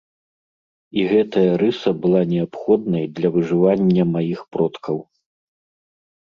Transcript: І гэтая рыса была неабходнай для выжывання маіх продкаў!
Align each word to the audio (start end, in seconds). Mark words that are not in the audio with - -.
І 1.01 1.01
гэтая 1.11 1.51
рыса 1.63 1.89
была 2.05 2.21
неабходнай 2.31 3.05
для 3.19 3.27
выжывання 3.37 4.03
маіх 4.15 4.39
продкаў! 4.57 4.97